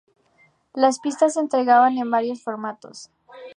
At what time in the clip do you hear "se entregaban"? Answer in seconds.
1.35-1.95